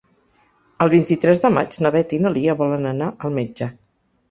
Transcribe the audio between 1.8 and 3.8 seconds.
na Beth i na Lia volen anar al metge.